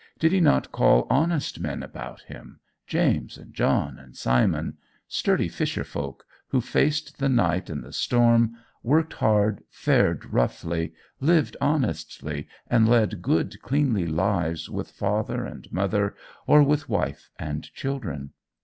Did 0.17 0.31
he 0.31 0.39
not 0.41 0.71
call 0.71 1.05
honest 1.11 1.59
men 1.59 1.83
about 1.83 2.21
him 2.23 2.59
James 2.87 3.37
and 3.37 3.53
John 3.53 3.99
and 3.99 4.17
Simon 4.17 4.79
sturdy 5.07 5.47
fisher 5.47 5.83
folk, 5.83 6.25
who 6.47 6.59
faced 6.59 7.19
the 7.19 7.29
night 7.29 7.69
and 7.69 7.83
the 7.83 7.93
storm, 7.93 8.55
worked 8.81 9.13
hard, 9.13 9.61
fared 9.69 10.33
roughly, 10.33 10.91
lived 11.19 11.55
honestly, 11.61 12.47
and 12.67 12.89
led 12.89 13.21
good 13.21 13.61
cleanly 13.61 14.07
lives 14.07 14.71
with 14.71 14.89
father 14.89 15.45
and 15.45 15.71
mother, 15.71 16.15
or 16.47 16.63
with 16.63 16.89
wife 16.89 17.29
and 17.37 17.71
children? 17.71 18.31